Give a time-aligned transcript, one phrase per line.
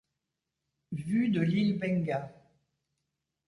[0.93, 2.33] Vue de l’île Benga.